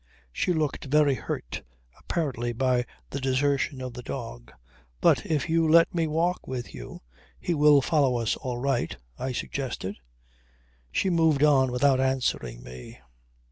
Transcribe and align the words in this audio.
She 0.31 0.51
looked 0.51 0.85
very 0.85 1.13
hurt, 1.13 1.61
apparently 1.95 2.53
by 2.53 2.87
the 3.11 3.21
desertion 3.21 3.81
of 3.83 3.93
the 3.93 4.01
dog. 4.01 4.51
"But 4.99 5.27
if 5.27 5.47
you 5.47 5.69
let 5.69 5.93
me 5.93 6.07
walk 6.07 6.47
with 6.47 6.73
you 6.73 7.03
he 7.39 7.53
will 7.53 7.83
follow 7.83 8.17
us 8.17 8.35
all 8.37 8.57
right," 8.57 8.97
I 9.19 9.31
suggested. 9.31 9.97
She 10.91 11.11
moved 11.11 11.43
on 11.43 11.71
without 11.71 11.99
answering 11.99 12.63
me. 12.63 12.97